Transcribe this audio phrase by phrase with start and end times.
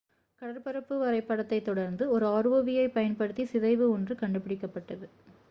[0.41, 5.07] கடற்பரப்பு வரைபடத்தைத் தொடர்ந்து ஒரு rov-ஐப் பயன்படுத்தி சிதைவு ஒன்று கண்டுபிடிக்கப்பட்டது